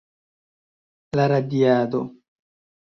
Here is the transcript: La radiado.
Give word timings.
La 1.21 1.29
radiado. 1.35 2.05